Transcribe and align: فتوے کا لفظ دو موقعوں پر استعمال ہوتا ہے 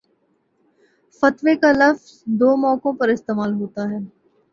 فتوے 1.23 1.53
کا 1.61 1.71
لفظ 1.71 2.05
دو 2.39 2.49
موقعوں 2.57 2.93
پر 2.99 3.09
استعمال 3.09 3.53
ہوتا 3.53 3.89
ہے 3.91 3.99